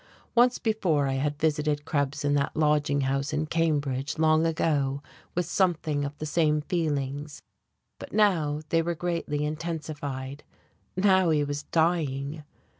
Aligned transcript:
Once 0.33 0.57
before 0.57 1.07
I 1.07 1.13
had 1.21 1.37
visited 1.37 1.85
Krebs 1.85 2.25
in 2.25 2.33
that 2.33 2.57
lodging 2.57 3.01
house 3.01 3.33
in 3.33 3.45
Cambridge 3.45 4.17
long 4.17 4.47
ago 4.47 5.03
with 5.35 5.45
something 5.45 6.05
of 6.05 6.17
the 6.17 6.25
same 6.25 6.61
feelings. 6.61 7.43
But 7.99 8.11
now 8.11 8.61
they 8.69 8.81
were 8.81 8.95
greatly 8.95 9.45
intensified. 9.45 10.43
Now 10.97 11.29
he 11.29 11.43
was 11.43 11.61
dying.... 11.65 12.43